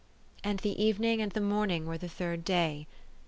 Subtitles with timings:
[0.43, 2.87] "And the evening and the morning were the third day."